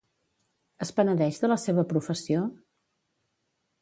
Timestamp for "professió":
1.91-2.43